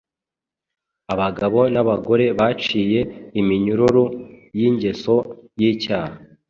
[1.13, 2.99] abagabo n’abagore baciye
[3.39, 4.03] iminyururu
[4.59, 5.15] y’ingeso
[5.59, 6.13] y’icyaha.